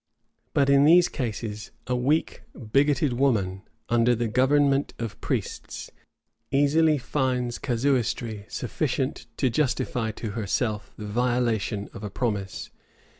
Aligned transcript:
But 0.55 0.67
in 0.67 0.83
these 0.85 1.07
cases 1.07 1.69
a 1.85 1.95
weak, 1.95 2.41
bigoted 2.71 3.13
woman, 3.13 3.61
under 3.87 4.15
the 4.15 4.27
government 4.27 4.95
of 4.97 5.21
priests, 5.21 5.91
easily 6.49 6.97
finds 6.97 7.59
casuistry 7.59 8.45
sufficient 8.49 9.27
to 9.37 9.51
justify 9.51 10.09
to 10.13 10.31
herself 10.31 10.91
the 10.97 11.05
violation 11.05 11.87
of 11.93 12.03
a 12.03 12.09
promise. 12.09 12.71